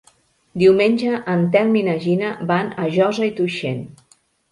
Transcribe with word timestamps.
Diumenge 0.61 1.19
en 1.33 1.43
Telm 1.55 1.77
i 1.81 1.83
na 1.87 1.95
Gina 2.05 2.31
van 2.53 2.71
a 2.85 2.87
Josa 2.97 3.29
i 3.29 3.35
Tuixén. 3.41 3.77